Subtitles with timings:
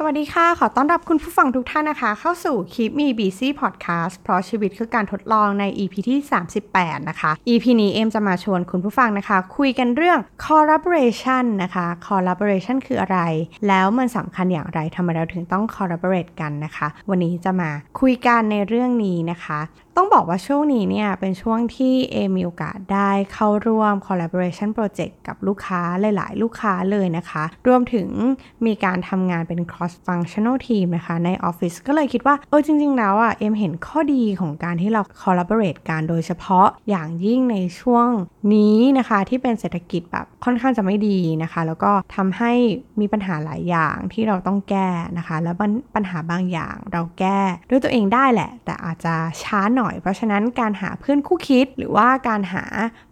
[0.00, 6.18] สวัสดีค่ะ ขอต้อนรับคุณผู้ฟังทุกท่านนะคะ เข้าสู่ Keep Me Busy Podcast เพราะชีวิตคือการทดลองใน EP ที่
[6.64, 13.18] 38 นะคะ EP นี้เอ็มจะมาชวนคุณผู้ฟังนะคะ คุยกันเรื่อง collaboration นะคะ collaboration คืออะไร
[13.68, 17.70] แล้วมันสำคัญอย่างไรทำไมเราถึงต้อง collaborate กันนะคะ วันนี้จะมา
[18.00, 19.58] คุยกันในเรื่องนี้นะคะ
[20.00, 25.80] ต้องบอกว่าช่วงนี้เนี่ยเป็นช่วงที่เอมีโอกาสได้เข้าร่วม collaboration project กับลูกค้า
[26.16, 28.08] หลาย ๆ ลูกค้าเลยนะคะ รวมถึง
[28.66, 38.08] มีการทำงานเป็น cross functional team นะคะ ในออฟฟิศก็เลยคิดว่า เออจริง ๆ แล้วอะเอมเห็นข้อดีของการที่เรา collaborate กันโดยเฉพาะอย่างยิ่งในช่วง
[38.54, 42.52] นี้นะคะที่เป็นเศรษฐกิจแบบค่อนข้างจะไม่ดีนะคะ แล้วก็ทำให้
[43.00, 44.88] มีปัญหาหลายอย่างที่เราต้องแก้
[45.18, 45.56] นะคะ แล้ว
[45.94, 47.38] ปัญหาบางอย่างเราแก้
[47.70, 52.64] ด้วยตัวเองได้แหละ แต่อาจจะช้าหน่อยอย เพราะฉะนั้นการหาเพื่อนคู่คิด หรือว่าการหา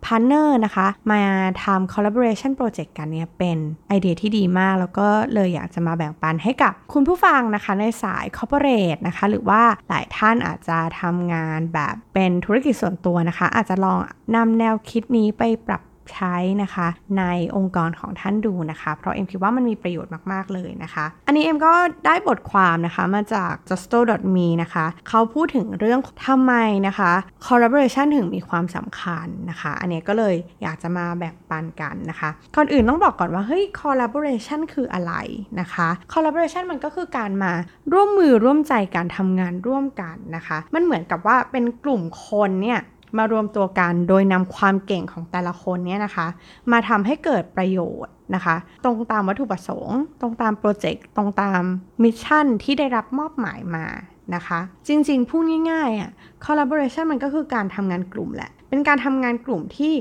[0.04, 1.22] partner นะคะ มา
[1.64, 13.98] ทำ collaboration project กันเนี่ยเป็นไอเดียที่ดีมาก แล้วก็เลยอยากจะมาแบ่งปันให้กับคุณผู้ฟังนะคะในสาย corporate นะคะ หรือว่าหลายท่านอาจจะทำงานแบบเป็นธุรกิจส่วนตัวนะคะ อาจจะลอง
[14.36, 16.86] นำแนวคิดนี้ไปปรับ ใช้นะคะ
[17.18, 17.24] ใน
[17.56, 21.72] องค์กรของท่านดูนะคะ เพราะเอ็มคิดว่ามันมีประโยชน์มาก ๆ เลยนะคะ อันนี้เอ็มก็
[22.06, 26.54] ได้บทความนะคะมาจาก justo.me นะคะ เขาพูดถึงเรื่องทำไม
[26.86, 27.12] นะคะ
[27.46, 35.12] collaboration ถึงมีความสำคัญนะคะ อันนี้ก็เลยอยากจะมาแบ่งปันกันนะคะ ก่อนอื่นต้องบอกก่อนว่า เฮ้ย collaboration คืออะไร
[35.60, 37.52] นะคะ collaboration มันก็คือการมา
[37.92, 42.80] ร่วมมือร่วมใจการทำงานร่วมกันนะคะ มันเหมือนกับว่าเป็นกลุ่มคนเนี่ย
[43.18, 46.26] มารวมตัวกันโดยนำความเก่งของแต่ละคนเนี่ยนะคะ
[46.72, 51.62] มาทำให้เกิดประโยชน์นะคะ ตรงตามวัตถุประสงค์ ตรงตามโปรเจกต์ ตรงตาม
[52.02, 53.86] มิชชั่นที่ได้รับมอบหมายมา
[54.34, 56.10] นะคะ จริงๆพูดง่ายๆอะ
[56.44, 59.94] collaboration มันก็คือการทำงานกลุ่มแหละ เป็นการทำงานกลุ่มที่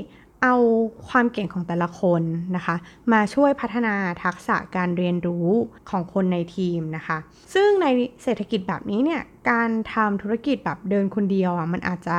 [0.46, 0.60] เอา
[1.08, 2.22] ความเก่งของแต่ละคน
[2.56, 2.76] นะคะ
[3.12, 3.94] มาช่วยพัฒนา
[4.24, 5.48] ทักษะการเรียนรู้
[5.90, 7.18] ของคนในทีมนะคะ
[7.54, 7.86] ซึ่งใน
[8.22, 12.18] เศรษฐกิจแบบนี้เนี่ยการทำธุรกิจแบบเดินคนเดียวอะมันอาจจะ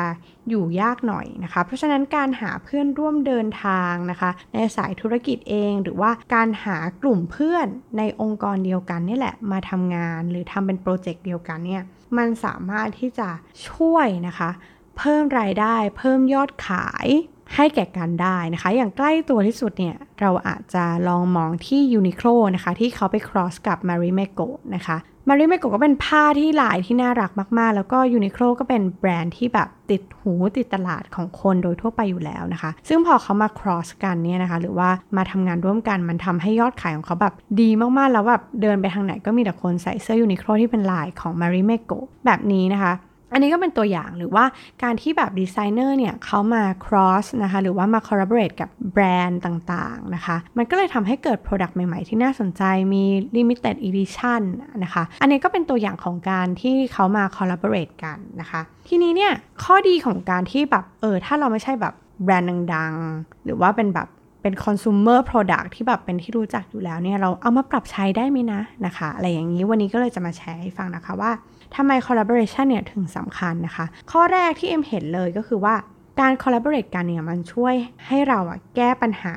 [0.49, 7.67] อยู่ยากหน่อยนะคะ เพราะฉะนั้นการหาเพื่อนร่วมเดินทางนะคะ ในสายธุรกิจเองหรือว่าการหากลุ่มเพื่อน
[7.97, 11.83] ในองค์กรเดียวกันนี่แหละมาทำงานหรือทำเป็นโปรเจกต์เดียวกันเนี่ย
[12.17, 13.29] มันสามารถที่จะ
[13.69, 14.49] ช่วยนะคะ
[14.97, 17.07] เพิ่มรายได้เพิ่มยอดขาย
[17.55, 24.39] ให้แก่กันได้นะคะ อย่างใกล้ตัวที่สุดเนี่ย เราอาจจะลองมองที่ Uniqlo นะคะ ที่เขาไป cross กับ m a r i m e g
[24.45, 24.97] o นะคะ
[25.29, 33.87] m a r i m e g o ก็เป็นผ้าที่ลายที่น่ารักมาก ๆ แล้วก็ Uniqlo ก็เป็นแบรนด์ที่แบบติดหูติดตลาดของคนโดยทั่วไปอยู่แล้วนะคะ ซึ่งพอเขามา cross
[34.03, 42.93] กันเนี่ยนะคะ หรือว่ามาทำงานร่วมกันมันทำให้ยอดขายของเขาแบบดีมาก ๆ แล้วแบบเดินไปทางไหนก็มีแต่คนใส่เสื้อ Uniqlo ที่เป็นลายของ m a r i m e g o แบบนี้นะคะ
[43.33, 44.45] อันนี้ก็เป็นตัวอย่างหรือว่า
[44.83, 53.03] การที่แบบดีไซเนอร์เนี่ยเขามา cross นะคะหรือว่ามา collaborate กับแบรนด์ต่างๆนะคะ มันก็เลยทำให้เกิด product ใหม่ๆ ที่น่าสนใจมี
[53.37, 54.41] limited edition
[54.83, 59.33] นะคะ อันนี้ก็เป็นตัวอย่างของการที่เขามา collaborate กันนะคะ ทีนี้เนี่ย
[59.63, 61.93] ข้อดีของการที่แบบเออถ้าเราไม่ใช่แบบ
[62.23, 64.07] แบรนด์ดังๆ หรือว่าเป็นแบบ
[64.41, 71.31] เป็น consumer product ที่แบบเป็นที่รู้จักอยู่แล้วเนี่ยเราเอามาปรับใช้ได้ไหมนะนะคะอะไรอย่างนี้วันนี้ก็เลยจะมาแชร์ให้ฟังนะคะว่า
[71.75, 75.75] ทำไม collaboration เนี่ยถึงสำคัญนะคะ ข้อแรกที่เอ็มเห็นเลยก็คือว่า
[76.19, 77.73] การ collaborate กันเนี่ยมันช่วย
[78.07, 79.33] ให้เราอะแก้ปัญหา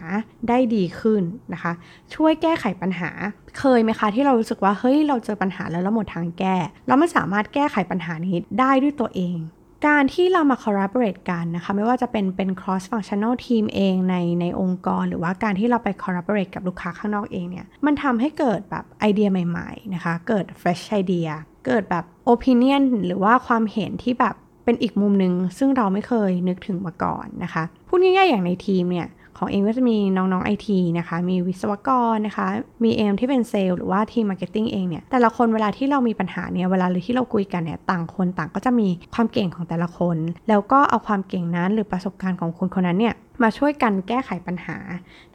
[0.49, 1.73] ได้ดีขึ้นนะคะ
[2.15, 3.11] ช่วยแก้ไขปัญหา
[3.59, 6.57] เคยไหมคะที่เรารู้สึกว่าเฮ้ยเราเจอปัญหาแล้วเราหมดทางแก้
[6.89, 9.39] เราไม่สามารถแก้ไขปัญหานี้ได้ด้วยตัวเอง
[9.89, 20.85] การที่เรามา collaborate กันนะคะ ไม่ว่าจะเป็นเป็น cross functional team เองในในองค์กร หรือว่าการที่เราไป collaborate กับลูกค้าข้างนอกเองเนี่ย มันทำให้เกิดแบบไอเดียใหม่ ๆ นะคะ เกิด fresh
[21.03, 21.31] idea
[21.67, 24.35] เกิดแบบ opinion หรือว่าความเห็นที่แบบ
[24.65, 32.47] เป็นอีกมุมหนึ่งซึ่งเราไม่เคยนึกถึงมาก่อนนะคะ พูดง่ายๆอย่างในทีมเนี่ยของเอ็มก็จะมีน้องๆไอทีนะคะ มีวิศวกรนะคะ
[32.85, 40.17] มีเอ็มที่เป็นเซลล์หรือว่าทีม marketing เองเนี่ย แต่ละคนเวลาที่เรามีปัญหาเนี่ย เวลาที่เราคุยกันเนี่ย ต่างคนต่างก็จะมีความเก่งของแต่ละคน
[40.49, 44.79] แล้วก็เอาความเก่งนั้นหรือประสบการณ์ของคนคนนั้นเนี่ย มาช่วยกันแก้ไขปัญหา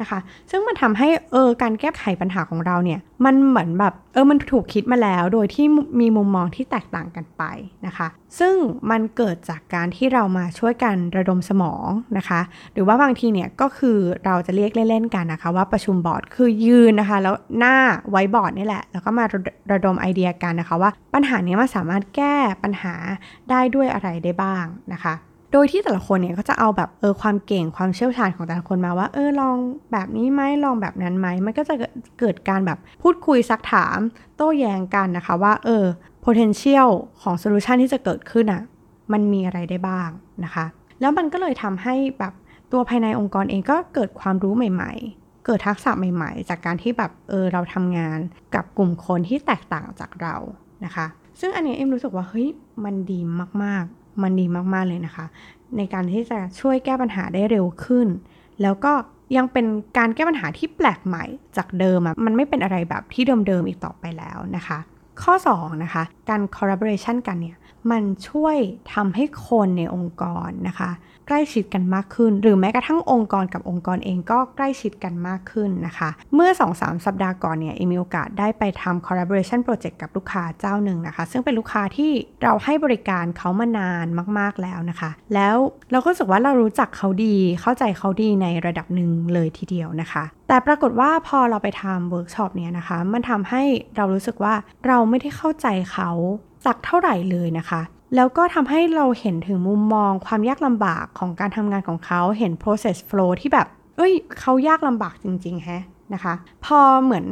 [0.01, 0.19] นะคะ
[0.50, 5.65] ซึ่งมันทำให้เออการแก้ไขปัญหาของเราเนี่ยมันเหมือนแบบเออมันถูกคิดมาแล้ว โดยที่
[6.00, 7.44] มีมุมมองที่แตกต่างกันไป
[7.85, 8.07] นะคะ
[8.39, 8.56] ซึ่ง
[8.91, 11.88] มันเกิดจากการที่เรามาช่วยกันระดมสมอง
[12.18, 12.41] นะคะ
[12.74, 17.75] หรือว่าบางทีเนี่ยก็คือเราจะเรียกเล่นๆกันนะคะว่าประชุมบอร์ดคือยืนนะคะ แล้วหน้า
[18.09, 19.25] ไว้บอร์ดนี่แหละ แล้วก็มา
[19.71, 22.95] ระดมไอเดียกันนะคะว่าปัญหานี้มันสามารถแก้ปัญหา
[23.50, 25.13] ได้ด้วยอะไรได้บ้างนะคะ
[25.57, 29.57] โดยที่แต่ละคนเนี่ยก็จะเอาแบบเออความเก่งความเชี่ยวชาญของแต่ละคนมาว่า เออลอง
[29.92, 31.75] แบบนี้ไหมลองแบบนั้นไหมมันก็จะ
[32.19, 33.98] เกิดการแบบพูดคุยซักถาม
[34.38, 35.86] โต้แย้งกันนะคะว่าเออ
[36.24, 36.90] potential
[37.22, 38.62] ของ solution ที่จะเกิดขึ้นอะ่ะ
[39.12, 40.10] มันมีอะไรได้บ้าง
[40.44, 40.66] นะคะ
[41.02, 42.34] แล้วมันก็เลยทำให้แบบ
[42.72, 48.19] ตัวภายในองค์กรเองก็เกิดความรู้ใหม่ ๆ เกิดทักษะใหม่ ๆ จากการที่แบบเออเราทำงาน
[48.56, 50.36] กับกลุ่มคนที่แตกต่างจากเรา
[50.86, 51.06] นะคะ
[51.40, 52.48] ซึ่งอันนี้เอ็มรู้สึกว่าเฮ้ย
[52.84, 53.19] มันดี
[53.63, 55.25] มากๆ มันดีมากๆเลยนะคะ
[55.77, 58.07] ในการที่จะช่วยแก้ปัญหาได้เร็วขึ้น
[58.62, 58.94] แล้วก็
[59.38, 59.65] ยังเป็น
[59.97, 61.23] การแก้ปัญหาที่แปลกใหม่
[61.57, 64.79] จากเดิมอะมันไม่เป็นอะไรแบบที่เดิมๆอีกต่อไปแล้วนะคะ
[65.21, 67.57] ข้อ 2 นะคะ การ collaboration กันเนี่ย
[67.91, 68.57] มันช่วย
[68.94, 70.91] ทำให้คนในองค์กรนะคะ
[71.27, 82.12] ใกล้ชิดกันมากขึ้น หรือแม้กระทั่งองค์กรกับองค์กรเองก็ใกล้ชิดกันมากขึ้นนะคะ เมื่อ 2-3 สัปดาห์ก่อนเนี่ยเอ็มมีโอกาสได้ไปทำ collaboration project กับลูกค้าเจ้าหนึ่งนะคะ ซึ่งเป็นลูกค้าที่
[82.44, 84.06] เราให้บริการเขามานาน
[84.39, 85.56] มาก ๆแล้วนะคะ แล้ว
[85.92, 93.63] เราก็รู้สึกว่าเรารู้จักเขาดีเข้าใจเขาดีในระดับหนึ่งเลยทีเดียวนะคะ แต่ปรากฏว่าพอเราไปทำเวิร์กช็อปเนี่ยนะคะ มันทำให้
[93.95, 94.54] เรารู้สึกว่า
[94.88, 96.12] เราไม่ได้เข้าใจเขา
[96.66, 97.81] สักเท่าไหร่เลยนะคะ
[98.16, 103.68] แล้วก็ทำให้เราเห็นถึงมุมมองความยากลำบากของการทำงานของเขา เห็น process flow ที่แบบ
[103.98, 106.34] เอ้ย เขายากลำบากจริง ๆ แฮะนะคะ
[106.66, 107.28] พอเหมือน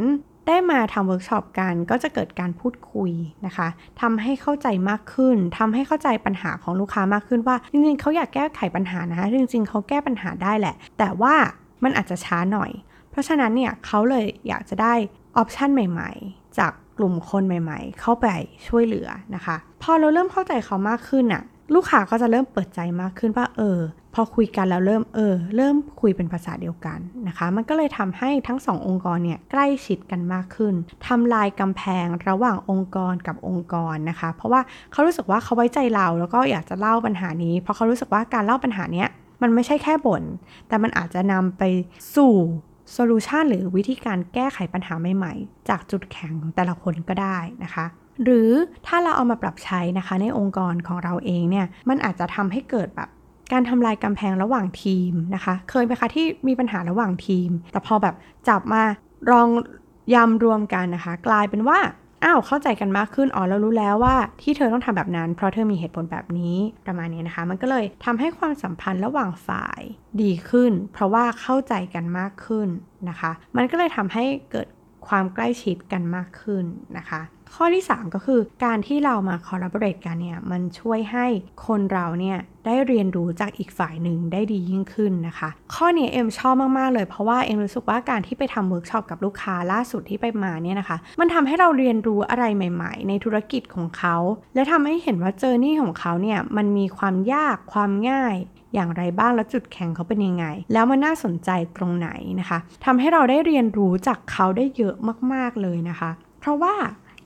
[0.48, 3.12] ได้มาทำเวิร์กช็อปกันก็จะเกิดการพูดคุย
[3.46, 3.68] นะคะ
[4.02, 11.36] ทำให้เข้าใจมากขึ้นทำให้เข้าใจปัญหาของลูกค้ามากขึ้นว่า จริงๆ เขาอยากแก้ไขปัญหานะ จริง ๆ เขาแก้ปัญหาได้แหละ แต่ว่า
[11.84, 12.72] มันอาจจะช้าหน่อย
[13.10, 14.94] เพราะฉะนั้นเนี่ยเขาเลยอยากจะได้
[15.38, 18.28] ออปชันใหม่ ๆ จาก กลุ่มคนใหม่ ๆ เข้าไป
[18.68, 21.44] ช่วยเหลือนะคะ พอเราเริ่มเข้าใจเขามากขึ้นอะ
[21.75, 23.80] ลูกค้าก็จะเริ่มเปิดใจมากขึ้นว่าเออ
[24.13, 30.74] พอคุยกันแล้วเริ่มเออ เริ่มคุยเป็นภาษาเดียวกันนะคะ มันก็เลยทำให้ทั้งสององค์กรเนี่ยใกล้ชิดกันมากขึ้น
[31.07, 34.62] ทำลายกำแพงระหว่างองค์กรกับองค์กรนะคะ เพราะว่า
[34.92, 39.10] เขารู้สึกว่าเขาไว้ใจเราแล้วก็อยากจะเล่าปัญหานี้ เพราะเขารู้สึกว่าการเล่าปัญหาเนี้ย
[39.42, 40.24] มันไม่ใช่แค่บน่น
[40.68, 41.63] แต่มันอาจจะนำไป
[42.16, 42.34] สู่
[42.91, 47.85] โซลูชันหรือวิธีการแก้ไขปัญหาใหม่ๆ จากจุดแข็งของแต่ละคนก็ได้นะคะ
[48.24, 48.51] หรือ
[48.88, 53.09] ถ้าเราเอามาปรับใช้นะคะในองค์กรของเราเองเนี่ยมันอาจจะทำให้เกิดแบบ
[53.51, 58.15] การทำลายกำแพงระหว่างทีมนะคะ เคยไหมคะที่มีปัญหาระหว่างทีม แต่พอแบบ
[58.50, 58.83] จับมา
[59.31, 59.47] รอง
[60.13, 61.79] ยำรวมกันนะคะ กลายเป็นว่า
[62.24, 69.81] อ้าวเข้าใจกันมากขึ้นอ๋อเรารู้แล้วว่าที่เธอต้องทำแบบนั้น เพราะเธอมีเหตุผลแบบนี้ประมาณนี้นะคะ มันก็เลยทำให้ความสัมพันธ์ระหว่างฝ่าย
[70.22, 72.68] ดีขึ้น เพราะว่าเข้าใจกันมากขึ้น
[73.10, 74.68] นะคะ มันก็เลยทำให้เกิด
[75.08, 76.66] ความใกล้ชิดกันมากขึ้น
[76.98, 77.22] นะคะ
[77.55, 81.25] ข้อที่ 3 ก็คือการที่เรามา collaborate กันเนี่ยมันช่วยให้
[81.65, 94.15] คนเราเนี่ยได้เรียนรู้จากอีกฝ่ายหนึ่งได้ดียิ่งขึ้นนะคะ ข้อนี้เอ็มชอบมาก ๆ เลยเพราะว่าเอ็มรู้สึกว่าการที่ไปทำเวิร์กช็อปกับลูกค้าล่าสุดที่ไปมาเนี่ยนะคะ มันทำให้เราเรียนรู้อะไรใหม่ ๆ ในธุรกิจของเขา
[94.55, 98.35] และทำให้เห็นว่า journey ของเขาเนี่ยมันมีความยากความง่าย
[98.73, 102.09] อย่างไรบ้างและจุดแข็งเขาเป็นยังไง แล้วมันน่าสนใจตรงไหน
[102.39, 104.95] นะคะทำให้เราได้เรียนรู้จากเขาได้เยอะ
[105.33, 106.75] มาก ๆ เลยนะคะ เพราะว่า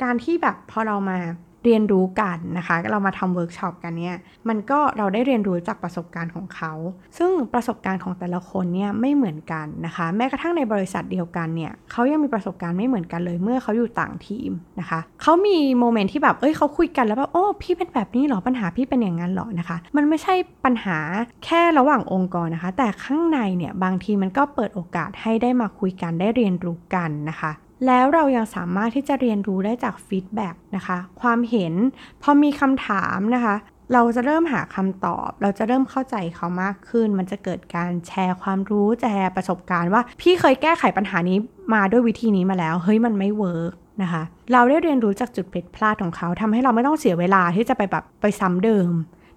[0.03, 1.17] การที่แบบพอเรามา
[1.65, 4.15] เรียนรู้กันนะคะ เรามาทำเวิร์กช็อปกันเนี่ย
[4.49, 6.73] มันก็เราได้เรียนรู้จากประสบการณ์ของเขา
[7.17, 20.35] ซึ่งประสบการณ์ของแต่ละคนเนี่ยไม่เหมือนกันนะคะ แม้กระทั่งในบริษัทเดียวกันเนี่ยเขายังมีประสบการณ์ไม่เหมือนกันเลยเมื่อเขาอยู่ต่างทีมนะคะ เขามี moment ที่แบบ เอ้ยเขาคุยกันแล้วแบบโอ้พี่เป็นแบบนี้หรอ ปัญหาพี่เป็นอย่างนั้นหรอนะคะ มันไม่ใช่
[20.65, 20.97] ปัญหา
[21.45, 27.51] แค่ระหว่างองค์กรนะคะ แต่ข้างในเนี่ยบางทีมันก็เปิดโอกาสให้ได้มาคุยกันได้เรียนรู้กันนะคะ
[27.85, 31.73] แล้วเรายังสามารถที่จะเรียนรู้ได้จาก feedback นะคะ ความเห็น
[32.21, 33.55] พอมีคำถามนะคะ
[33.93, 41.37] เราจะเริ่มหาคำตอบ เราจะเริ่มเข้าใจเขามากขึ้น มันจะเกิดการแชร์ความรู้แชร์ประสบการณ์ว่า พี่เคยแก้ไขปัญหานี้
[41.73, 48.91] มาด้วยวิธีนี้มาแล้ว เฮ้ยมันไม่ work นะคะ เราได้เรียนรู้จากจุดผิดพลาดของเขาทำให้เราไม่ต้องเสียเวลาที่จะไปแบบไปซ้ำเดิม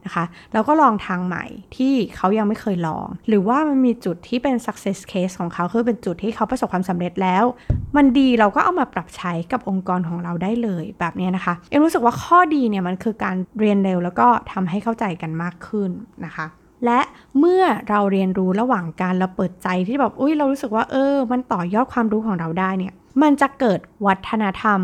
[0.04, 1.44] นะคะแล้วก็ลองทางใหม่
[1.76, 7.44] ที่เขายังไม่เคยลอง หรือว่ามันมีจุดที่เป็น success case ของเขาคือเป็นจุดที่เขาประสบความสำเร็จแล้ว
[7.96, 15.90] มันดีเราก็เอามาปรับใช้กับองค์กรของเราได้เลยแบบนี้นะคะเอ็มรู้สึกว่าข้อดีเนี่ยมันคือการเรียนเร็วแล้วก็ทำให้เข้าใจกันมากขึ้น
[16.24, 16.46] นะคะ
[16.86, 17.00] และ
[17.38, 24.80] เมื่อเราเรียนรู้ระหว่างกัน เราเปิดใจที่แบบอุ้ยเรารู้สึกว่าเออ มันต่อยอดความรู้ของเราได้เนี่ย มันจะเกิดวัฒนธรรม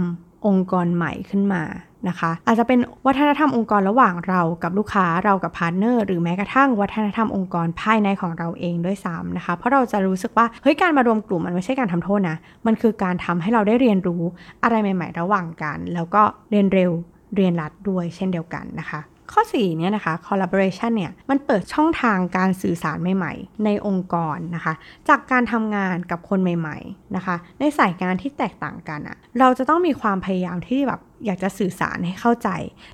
[0.47, 1.63] องค์กรใหม่ขึ้นมา
[2.09, 12.37] นะคะ อาจจะเป็นวัฒนธรรมองค์กรระหว่างเรากับลูกค้าเรากับ partner หรือแม้กระทั่งวัฒนธรรมองค์กรภายในของเราเองด้วยซ้ำนะคะ เพราะเราจะรู้สึกว่าเฮ้ยการมารวมกลุ่มมันไม่ใช่การทำโทษนะ
[12.67, 14.23] มันคือการทำให้เราได้เรียนรู้
[14.63, 16.93] อะไรใหม่ ๆ ระหว่างกัน แล้วก็เรียนเร็ว
[17.37, 19.01] เรียนลัดด้วยเช่นเดียวกันนะคะ
[19.33, 24.75] ข้อ4เนี่ยนะคะ collaboration เนี่ย มันเปิดช่องทางการสื่อสารใหม่ ๆ ในองค์กรนะคะ
[25.09, 32.49] จากการทำงานกับคนใหม่ ๆ นะคะ ในสายงานที่แตกต่างกันอะเราจะต้องมีความพยายามที่แบบ อยากจะสื่อสารให้เข้าใจ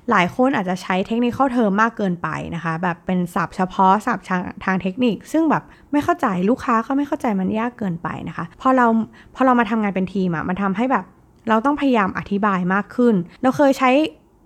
[0.09, 4.25] หลายคนอาจจะใช้เทคนิคเข้าเทอมมากเกินไปนะคะ แบบเป็นศัพท์เฉพาะศัพท์
[4.65, 8.87] ทางเทคนิค ซึ่งแบบไม่เข้าใจลูกค้าก็ไม่เข้าใจมันยากเกินไปนะคะ พอเรา
[9.35, 11.05] พอเรามาทำงานเป็นทีมอะมันทำให้แบบ
[11.49, 13.89] เราต้องพยายามอธิบายมากขึ้น เราเคยใช้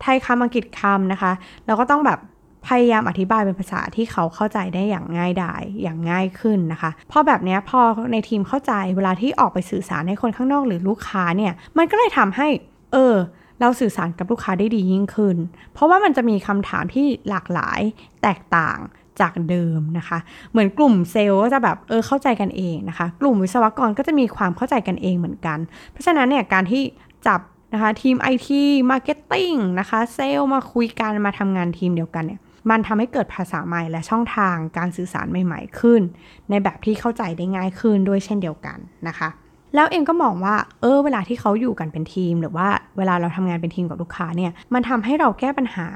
[0.01, 1.31] ไทยคำอังกฤษคำนะคะ
[1.65, 2.19] เราก็ต้องแบบ
[2.67, 7.79] พยายามอธิบายเป็นภาษาที่เขาเข้าใจได้อย่างง่ายดายอย่างง่ายขึ้นนะคะพอแบบนี้พอ
[8.11, 12.47] ในทีมเข้าใจเวลาที่ออกไปสื่อสารให้คนข้างนอกหรือลูกค้าเนี่ย มันก็เลยทำให้
[12.93, 13.15] เออ
[13.59, 15.37] เราสื่อสารกับลูกค้าได้ดียิ่งขึ้น
[15.73, 17.81] เพราะว่ามันจะมีคำถามที่หลากหลาย
[18.21, 18.77] แตกต่าง
[19.21, 20.17] จากเดิมนะคะ
[20.51, 25.59] เหมือนกลุ่มเซลล์ก็จะแบบเออเข้าใจกันเองนะคะ กลุ่มวิศวกรก็จะมีความเข้าใจกันเองเหมือนกัน
[25.91, 26.81] เพราะฉะนั้นเนี่ยการที่
[27.27, 27.39] จับ
[27.73, 28.47] นะคะทีม IT
[28.91, 36.01] Marketing นะคะเซลล์มาคุยกันมาทำงานทีมเดียวกันเนี่ยมันทำให้เกิดภาษาใหม่และช่องทางการสื่อสารใหม่ ๆ ขึ้น
[36.49, 39.29] ในแบบที่เข้าใจได้ง่ายขึ้นด้วยเช่นเดียวกันนะคะ
[39.75, 45.87] แล้วเอ็มก็มองว่า เออ เวลาที่เขาอยู่กันเป็นทีม หรือว่าเวลาเราทำงานเป็นทีมกับลูกค้าเนี่ย มันทำให้เราแก้ปัญหา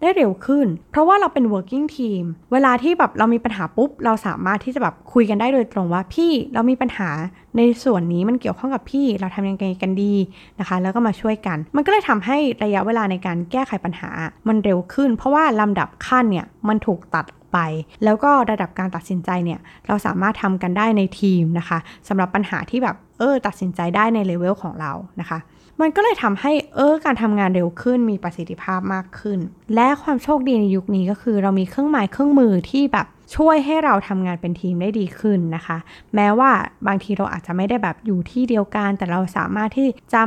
[0.00, 7.10] ได้เร็วขึ้น เพราะว่าเราเป็น working team เวลาที่แบบเรามีปัญหาปุ๊บ เราสามารถที่จะแบบคุยกันได้โดยตรงว่าพี่เรามีปัญหา
[7.56, 10.14] ในส่วนนี้มันเกี่ยวข้องกับพี่เราทำยังไงกันดี
[10.60, 14.10] นะคะ แล้วก็มาช่วยกัน มันก็เลยทำให้ระยะเวลาในการแก้ไขปัญหา
[14.48, 17.58] มันเร็วขึ้น เพราะว่าลำดับขั้นเนี่ยมันถูกตัดไป
[18.04, 25.38] แล้วก็ระดับการตัดสินใจเนี่ยเราสามารถทำกันได้ในทีมนะคะสำหรับปัญหาที่แบบ เออตัดสินใจได้ในเลเวลของเรานะคะ
[25.80, 29.38] มันก็เลยทำให้เออการทำงานเร็วขึ้นมีประสิทธิภาพมากขึ้น
[29.74, 33.06] และความโชคดีในยุคนี้ก็คือ เรามีเครื่องหมายเครื่องมือที่แบบ
[33.36, 35.78] ช่วยให้เราทำงานเป็นทีมได้ดีขึ้นนะคะ
[36.14, 36.50] แม้ว่า
[36.86, 40.20] บางทีเราอาจจะไม่ได้แบบอยู่ที่เดียวกัน แต่เราสามารถที่จะ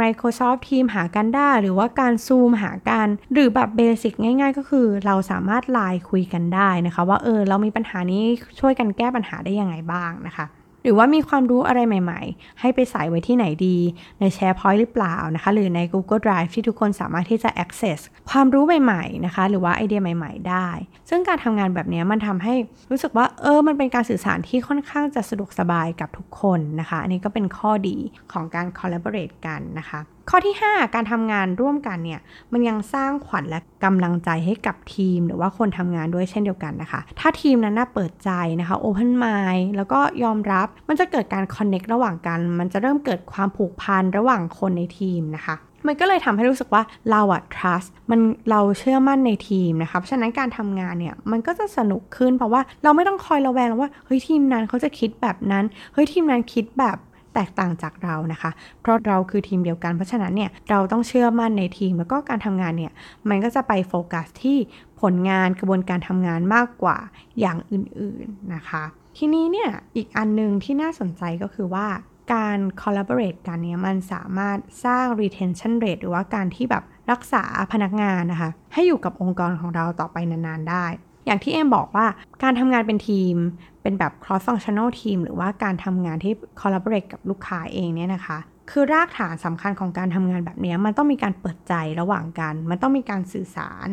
[0.00, 8.22] Microsoft Team หากันได้ หรือว่าการซูมหากัน หรือแบบเบสิกง่าย ๆ ก็คือเราสามารถไลน์คุยกันได้นะคะ ว่าเออเรามีปัญหานี้
[8.60, 10.46] ช่วยกันแก้ปัญหาได้ยังไงบ้างนะคะ
[10.84, 13.76] หรือว่ามีความรู้อะไรใหม่ๆ ให้ไปใส่ไว้ที่ไหนดี
[14.20, 17.98] ใน SharePoint หรือเปล่านะคะ หรือใน Google Drive ที่ทุกคนสามารถที่จะ access
[18.30, 20.68] ความรู้ใหม่ๆนะคะ หรือว่าไอเดียใหม่ ๆ ได้
[21.08, 22.54] ซึ่งการทำงานแบบนี้มันทำให้
[22.90, 27.96] รู้สึกว่าเออ มันเป็นการสื่อสารที่ค่อนข้างจะสะดวกสบายกับทุกคนนะคะ อันนี้ก็เป็นข้อดี
[28.32, 30.00] ของการ collaborate กันนะคะ
[30.30, 32.20] ข้อที่ 5 การทำงานร่วมกันเนี่ย
[32.52, 56.96] มันยังสร้างขวัญและกำลังใจให้กับทีม หรือว่าคนทำงานด้วยเช่นเดียวกันนะคะ ถ้าทีมนั้นน่าเปิดใจนะคะโอเพนไมล์แล้วก็ยอมรับมันจะเกิดการคอนเน็กระหว่างกัน มันจะเริ่มเกิดความผูกพันระหว่างคนในทีมนะคะมันก็เลยทำให้รู้สึกว่าเราอะ trust มันเราเชื่อมั่นในทีมนะคะ เพราะฉะนั้นการทำงานเนี่ยมันก็จะสนุกขึ้นเพราะว่าเราไม่ต้องคอยระแวงว่าเฮ้ยทีมนั้นเขาจะคิดแบบนั้น เฮ้ยทีมนั้นคิดแบบ
[57.34, 58.50] แตกต่างจากเรานะคะ
[58.80, 62.92] เพราะเราคือทีมเดียวกัน เพราะฉะนั้นเนี่ยเราต้องเชื่อมั่นในทีมแล้วก็การทำงานเนี่ย
[63.28, 64.58] มันก็จะไปโฟกัสที่
[65.00, 66.98] ผลงานกระบวนการทำงานมากกว่า
[67.40, 68.84] อย่างอื่นๆนะคะ
[69.18, 71.86] ทีนี้เนี่ยอีกอันนึงที่น่าสนใจก็คือว่า
[72.34, 80.86] การ collaborate กันเนี่ยมันสามารถสร้าง retention rate หรือว่าการที่แบบรักษาพนักงานนะคะ ให้อยู่กับองค์กรของเราต่อไปนานๆได้
[81.26, 82.06] อย่างที่เอ็มบอกว่า
[82.42, 83.36] การทำงานเป็นทีม
[83.82, 88.38] เป็นแบบ cross functional team หรือว่าการทำงานที่ collaborate กับลูกค้าเองเนี่ยนะคะ
[88.70, 93.88] คือรากฐานสำคัญของการทำงานแบบนี้มันต้องมีการเปิดใจระหว่างกัน มันต้องมีการสื่อสาร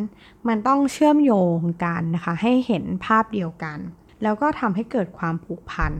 [0.48, 3.78] มันต้องเชื่อมโยงกันนะคะ ให้เห็นภาพเดียวกัน
[4.24, 5.94] แล้วก็ทำให้เกิดความผูกพัน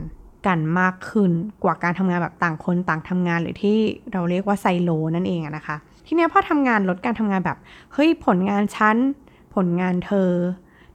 [0.46, 3.78] กันมากขึ้นกว่าการทำงานแบบต่างคนต่างทำงานหรือที่
[4.12, 7.58] เราเรียกว่าไซโลนั่นเองนะคะ ทีนี้พอทำงานลดการทำงานแบบ
[7.92, 8.96] เฮ้ยผลงานชั้น
[9.54, 10.30] ผลงานเธอ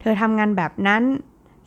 [0.02, 1.04] เธอทำงานแบบนั้น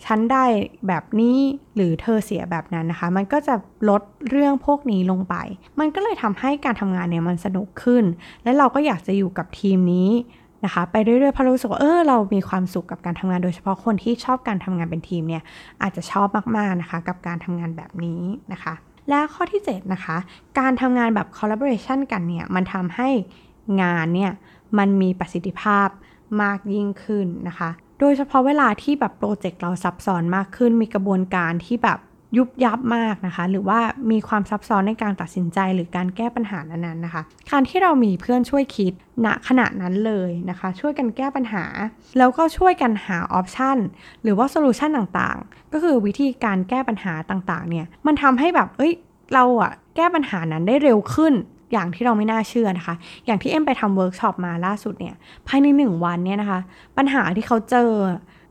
[0.05, 0.45] ฉันได้
[0.87, 1.39] แบบนี้
[1.75, 3.55] หรือเธอเสียแบบนั้นนะคะ มันก็จะ
[3.89, 5.35] ลดเรื่องพวกนี้ลงไป
[5.81, 8.05] มันก็เลยทำให้การทำงานเนี่ยมันสนุกขึ้น
[8.45, 10.11] และเราก็อยากจะอยู่กับทีมนี้
[10.65, 15.43] นะคะไปเรื่อยๆเพราะรู้สึกว่าเออเรามีความสุขกับการทำงานโดยเฉพาะคนที่ชอบการทำงานเป็นทีมเนี่ย
[15.83, 18.23] อาจจะชอบมากๆนะคะ กับการทำงานแบบนี้
[18.53, 18.75] นะคะ
[19.09, 20.17] และข้อที่ 7 นะคะ
[20.59, 23.09] การทำงานแบบ collaboration กันเนี่ยมันทำให้
[23.83, 24.33] งานเนี่ย
[24.79, 25.89] มันมีประสิทธิภาพ
[26.43, 31.99] มากยิ่งขึ้นนะคะ โดยเฉพาะเวลาที่แบบโปรเจกต์เราซับซ้อนมากขึ้น มีกระบวนการที่แบบ
[32.37, 33.80] ยุบยับมากนะคะ หรือว่า
[34.11, 38.92] มีความซับซ้อนในการตัดสินใจหรือการแก้ปัญหานั้นๆนะคะ การที่เรามีเพื่อนช่วยคิด
[39.25, 41.64] ณขณะนั้นเลยนะคะ ช่วยกันแก้ปัญหา
[42.19, 43.79] แล้วก็ช่วยกันหา option
[44.23, 48.92] หรือว่า solution ต่างๆ ก็คือวิธีการแก้ปัญหาต่างๆเนี่ยมันทำให้แบบเอ้ย
[49.35, 51.35] เราอะแก้ปัญหานั้นได้เร็วขึ้น
[51.73, 52.95] อย่างที่เราไม่น่าเชื่อนะคะ
[53.27, 55.15] อย่างที่เอ็มไปทำเวิร์กช็อปมาล่าสุดเนี่ย
[55.49, 56.61] ภายในหนึ่งวันเนี่ยนะคะ
[56.97, 57.91] ปัญหาที่เขาเจอ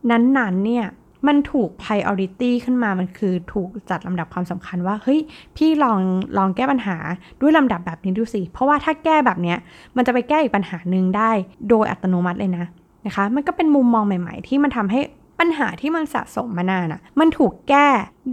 [0.09, 0.85] นั้นๆเนี่ย
[1.27, 5.19] มันถูก priority ขึ้นมา มันคือถูกจัดลำดับความสำคัญว่า เฮ้ย
[5.57, 5.99] พี่ลอง
[6.37, 6.97] ลองแก้ปัญหา
[7.41, 9.57] ด้วยลำดับแบบนี้ดูสิ เพราะว่าถ้าแก้แบบเนี้ย
[9.95, 11.31] มันจะไปแก้อีกปัญหาหนึ่งได้
[11.69, 12.65] โดยอัตโนมัติเลยนะ
[13.05, 14.99] นะคะ มันก็เป็นมุมมองใหม่ ๆ ที่มันทำให้
[15.39, 17.87] ปัญหาที่มันสะสมมานานอะ่ะ มันถูกแก้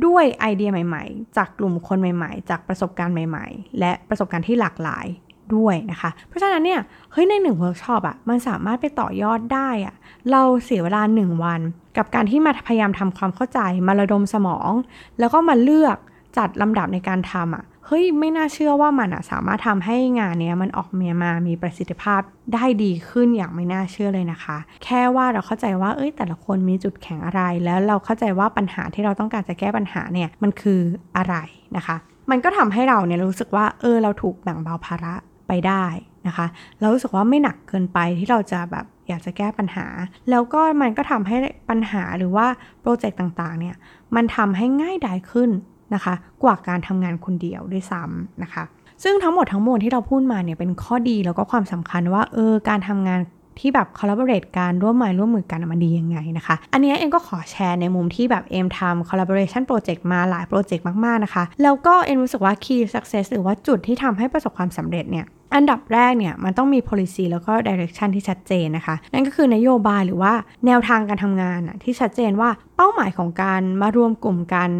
[0.06, 5.06] ด้วยไอเดียใหม่ ๆ จากกลุ่มคนใหม่ ๆ จากประสบการณ์ใหม่ ๆ และประสบการณ์ที่หลากหลาย
[5.54, 6.80] ด้วยนะคะ เพราะฉะนั้นเนี่ย
[7.12, 9.94] เฮ้ย ในหนึ่งเวิร์กช็อปอะมันสามารถไปต่อยอดได้อะ
[10.30, 11.60] เราเสียเวลาหนึ่งวัน
[11.96, 14.70] กับการที่มาพยายามทำความเข้าใจ มาระดมสมอง
[15.18, 15.96] แล้วก็มาเลือก
[16.38, 22.20] จัดลำดับในการทำอะ เฮ้ยไม่น่าเชื่อว่ามันอะสามารถทำให้งานเนี้ยมันออกมามามีประสิทธิภาพ
[22.54, 30.80] ได้ดีขึ้นอย่างไม่น่าเชื่อเลยนะคะ แค่ว่าเราเข้าใจว่าเอ้ยแต่ละคนมีจุดแข็งอะไร แล้วเราเข้าใจว่าปัญหาที่เราต้องการจะแก้ปัญหาเนี่ยมันคือ
[31.16, 31.34] อะไร
[31.76, 31.96] นะคะ
[32.30, 35.14] มันก็ทำให้เราเนี่ยรู้สึกว่าเออเราถูกแบ่งเบาภาระ
[35.48, 35.84] ไปได้
[36.26, 36.46] นะคะ
[36.80, 39.86] เรารู้สึกว่าไม่หนักเกินไปที่เราจะแบบอยากจะแก้ปัญหา
[40.30, 41.36] แล้วก็มันก็ทำให้
[41.70, 42.46] ปัญหาหรือว่า
[42.80, 43.76] โปรเจกต์ต่างๆเนี่ย
[44.16, 45.50] มันทำให้ง่ายดายขึ้น
[45.94, 48.64] นะคะ กว่าการทำงานคนเดียวด้วยซ้ำนะคะ
[49.02, 53.20] ซึ่งทั้งหมดทั้งมวลที่เราพูดมาเนี่ยเป็นข้อดีแล้วก็ความสำคัญว่าเออการทำงาน
[53.60, 68.08] ที่แบบ collaborate การร่วมมือร่วมมือกันมันดียังไงนะคะ อันนี้เอ็มก็ขอแชร์ในมุมที่แบบเอ็มทำ collaboration project มาหลายโปรเจกต์มาก ๆ นะคะ แล้วก็เอ็มรู้สึกว่า key success หรือว่าจุดที่ทำให้ประสบความสำเร็จเนี่ยอันดับแรกเนี่ยมันต้องมี policy แล้วก็ direction
[68.14, 70.32] ที่ชัดเจนนะคะ นั่นก็คือนโยบายหรือว่า
[70.66, 74.70] แนวทางการทำงานที่ชัดเจนว่าเป้าหมายของการมารวมกลุ่มกัน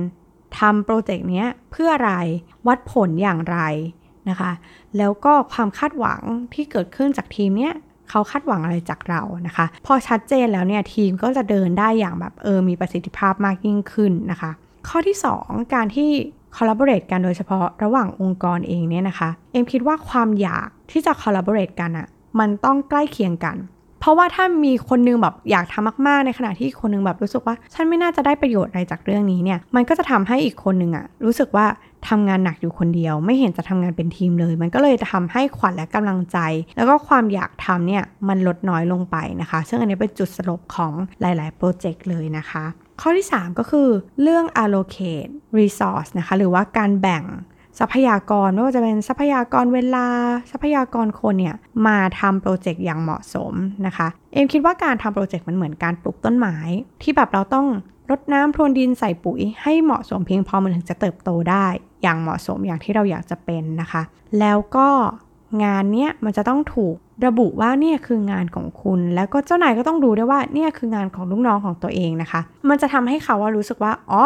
[0.59, 2.13] ทำโปรเจกต์นี้เพื่ออะไร
[2.67, 3.59] วัดผลอย่างไร
[4.29, 4.53] นะคะ
[4.99, 6.21] แล้วก็ความคาดหวัง
[6.55, 7.75] ที่เกิดขึ้นจากทีมเนี้ย
[8.11, 14.51] เขาคาดหวังอะไรจากเรานะคะ พอชัดเจนแล้วเนี่ยทีมก็จะเดินได้อย่างแบบเออมีประสิทธิภาพมากยิ่งขึ้นนะคะ
[14.89, 16.11] ข้อที่ 2 การที่
[16.57, 22.07] collaborate กันโดยเฉพาะระหว่างองค์กรเองเนี่ยนะคะ เอ็มคิดว่าความอยากที่จะ collaborate กันอะ่ะ
[22.39, 23.57] มันต้องใกล้เคียงกัน
[24.07, 31.67] ราะว่าถ้ามีคนนึงแบบอยากทำมากๆ ในขณะที่คนนึงแบบรู้สึกว่าฉันไม่น่าจะได้ประโยชน์อะไรจากเรื่องนี้เนี่ย มันก็จะทำให้อีกคนนึงอะรู้สึกว่า
[32.09, 36.39] ทำงานหนักอยู่คนเดียว ไม่เห็นจะทำงานเป็นทีมเลย มันก็เลยจะทำให้ขวัญและกำลังใจ
[36.77, 42.65] แล้วก็ความอยากทำเนี่ยมันลดน้อยลงไปนะคะ ซึ่งอันนี้เป็นจุดสลบของหลาย ๆ โปรเจกต์เลยนะคะ
[43.01, 43.89] ข้อที่ 3 ก็คือ
[44.23, 47.25] เรื่อง allocate resource นะคะหรือว่าการแบ่ง
[47.81, 50.07] ทรัพยากรไม่ว่าจะเป็นทรัพยากรเวลา
[50.51, 51.57] ทรัพยากรคนเนี่ย
[51.87, 53.53] มาทำโปรเจกต์อย่างเหมาะสม
[53.87, 56.57] นะคะ เอ็มคิดว่าการทำโปรเจกต์มันเหมือนการปลูกต้นไม้
[57.03, 57.67] ที่แบบเราต้อง
[58.11, 61.67] รดน้ำพรวนดินใส่ปุ๋ย ให้เหมาะสมเพียงพอมันถึงจะเติบโตได้
[62.03, 64.03] อย่างเหมาะสมอย่างที่เราอยากจะเป็นนะคะ
[64.41, 64.89] แล้วก็
[65.65, 66.95] งานเนี้ยมันจะต้องถูก
[67.27, 74.25] ระบุว่าเนี่ยคืองานของคุณ แล้วก็เจ้านายก็ต้องรู้ด้วยว่าเนี่ยคืองานของลูกน้องของตัวเองนะคะ มันจะทำให้เขาว่ารู้สึกว่าอ๋อ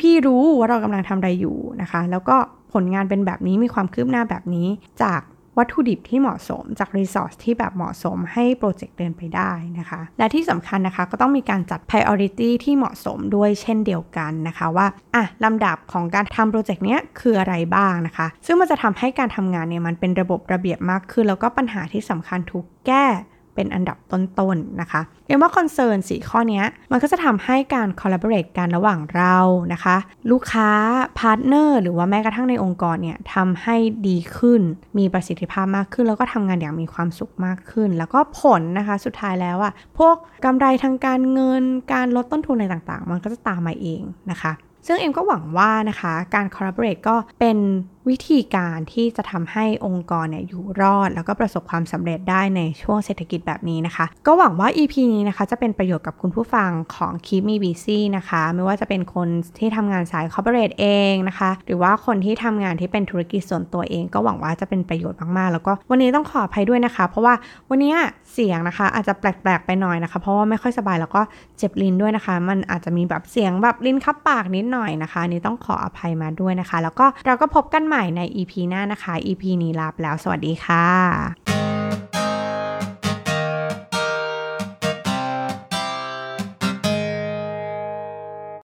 [0.00, 2.36] พี่ๆรู้ว่าเรากำลังทำอะไรอยู่นะคะ แล้วก็
[2.72, 4.68] ผลงานเป็นแบบนี้มีความคืบหน้าแบบนี้
[5.02, 5.20] จาก
[5.58, 23.06] วัตถุดิบที่เหมาะสมจาก resource ที่แบบเหมาะสมให้โปรเจกต์เดินไปได้นะคะ และที่สำคัญนะคะก็ต้องมีการจัด priority ที่เหมาะสมด้วยเช่นเดียวกันนะคะว่าอะลำดับของการทำโปรเจกต์นี้คืออะไรบ้างนะคะ ซึ่งมันจะทำให้การทำงานเนี่ยมันเป็นระบบระเบียบมากขึ้น แล้วก็ปัญหาที่สำคัญถูกแก้
[23.54, 26.62] เป็นอันดับต้นๆนะคะเรียกว่า concern สี่ข้อนี้
[26.92, 29.36] มันก็จะทำให้การ collaborate กันระหว่างเรา
[29.72, 29.96] นะคะ
[30.30, 30.70] ลูกค้า
[31.18, 33.76] partner หรือว่าแม้กระทั่งในองค์กรเนี่ยทำให้
[34.08, 34.60] ดีขึ้น
[34.98, 41.62] มีประสิทธิภาพมากขึ้น แล้วก็ทำงานอย่างมีความสุขมากขึ้น แล้วก็ผลนะคะสุดท้ายแล้วอะพวกกำไรทางการเงิน
[41.92, 44.52] การลดต้นทุนอะไรต่างๆ มันก็จะตามมาเองนะคะ
[44.86, 47.58] ซึ่งเอ็มก็หวังว่านะคะ การ collaborate ก็เป็น
[48.08, 65.52] วิธีการที่จะทำให้องค์กรเนี่ยอยู่รอด แล้วก็ประสบความสำเร็จได้ในช่วงเศรษฐกิจแบบนี้นะคะ ก็หวังว่า EP นี้นะคะ จะเป็นประโยชน์กับคุณผู้ฟังของ Keep Me Busy นะคะ ไม่ว่าจะเป็นคนที่ทำงานสาย corporate เองนะคะ หรือว่าคนที่ทำงานที่เป็นธุรกิจส่วนตัวเอง ก็หวังว่าจะเป็นประโยชน์มากๆ
[65.52, 67.34] แล้วก็วันนี้ต้องขออภัยด้วยนะคะ เพราะว่า
[67.70, 67.94] วันนี้
[68.32, 71.22] เสียงนะคะอาจจะแปลกๆไปหน่อยนะคะ เพราะว่าไม่ค่อยสบายแล้วก็
[71.58, 81.41] เจ็บลิ้นด้วยนะคะ มันอาจจะมีแบบเสียงแบบลิ้นคับปากนิดหน่อยนะคะนี่ต้องขออภัยมาด้วยนะคะ แล้วก็เราก็พบกันใหม่ใน EP หน้านะคะ EP นี้ลาไปแล้ว สวัสดีค่ะ